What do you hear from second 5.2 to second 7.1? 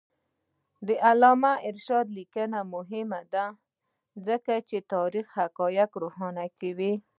حقایق روښانه کوي.